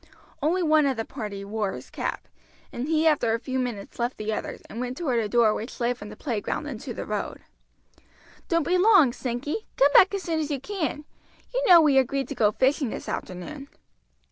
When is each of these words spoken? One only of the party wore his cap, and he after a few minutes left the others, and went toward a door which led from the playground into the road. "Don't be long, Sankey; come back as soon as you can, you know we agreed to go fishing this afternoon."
One 0.39 0.51
only 0.63 0.89
of 0.89 0.97
the 0.97 1.05
party 1.05 1.45
wore 1.45 1.73
his 1.73 1.91
cap, 1.91 2.27
and 2.73 2.87
he 2.87 3.05
after 3.05 3.35
a 3.35 3.39
few 3.39 3.59
minutes 3.59 3.99
left 3.99 4.17
the 4.17 4.33
others, 4.33 4.61
and 4.67 4.79
went 4.79 4.97
toward 4.97 5.19
a 5.19 5.29
door 5.29 5.53
which 5.53 5.79
led 5.79 5.95
from 5.95 6.09
the 6.09 6.15
playground 6.15 6.65
into 6.65 6.91
the 6.91 7.05
road. 7.05 7.41
"Don't 8.47 8.63
be 8.67 8.79
long, 8.79 9.13
Sankey; 9.13 9.67
come 9.77 9.93
back 9.93 10.15
as 10.15 10.23
soon 10.23 10.39
as 10.39 10.49
you 10.49 10.59
can, 10.59 11.05
you 11.53 11.63
know 11.67 11.81
we 11.81 11.99
agreed 11.99 12.27
to 12.29 12.33
go 12.33 12.51
fishing 12.51 12.89
this 12.89 13.07
afternoon." 13.07 13.67